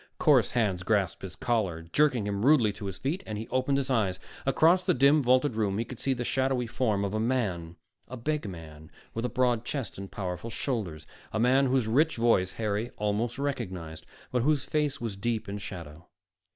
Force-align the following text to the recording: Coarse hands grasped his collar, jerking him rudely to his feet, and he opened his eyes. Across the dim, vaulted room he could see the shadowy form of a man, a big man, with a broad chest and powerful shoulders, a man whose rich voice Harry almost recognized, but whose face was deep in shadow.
Coarse 0.17 0.49
hands 0.49 0.81
grasped 0.81 1.21
his 1.21 1.35
collar, 1.35 1.83
jerking 1.83 2.25
him 2.25 2.43
rudely 2.43 2.73
to 2.73 2.85
his 2.87 2.97
feet, 2.97 3.21
and 3.27 3.37
he 3.37 3.47
opened 3.49 3.77
his 3.77 3.91
eyes. 3.91 4.17
Across 4.47 4.87
the 4.87 4.95
dim, 4.95 5.21
vaulted 5.21 5.53
room 5.55 5.77
he 5.77 5.85
could 5.85 5.99
see 5.99 6.15
the 6.15 6.23
shadowy 6.23 6.65
form 6.65 7.05
of 7.05 7.13
a 7.13 7.19
man, 7.19 7.75
a 8.07 8.17
big 8.17 8.49
man, 8.49 8.89
with 9.13 9.25
a 9.25 9.29
broad 9.29 9.63
chest 9.63 9.99
and 9.99 10.11
powerful 10.11 10.49
shoulders, 10.49 11.05
a 11.31 11.39
man 11.39 11.67
whose 11.67 11.87
rich 11.87 12.15
voice 12.17 12.53
Harry 12.53 12.89
almost 12.97 13.37
recognized, 13.37 14.07
but 14.31 14.41
whose 14.41 14.65
face 14.65 14.99
was 14.99 15.15
deep 15.15 15.47
in 15.47 15.59
shadow. 15.59 16.07